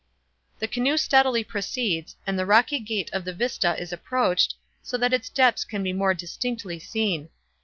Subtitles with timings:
[0.57, 5.13] The canoe steadily proceeds, and the rocky gate of the vista is approached, so that
[5.13, 7.29] its depths can be more distinctly seen.